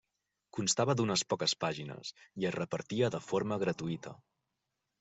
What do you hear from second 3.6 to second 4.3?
gratuïta.